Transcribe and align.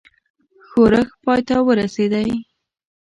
ښورښ 0.67 1.09
پای 1.23 1.41
ته 1.47 1.55
ورسېدی. 1.67 2.29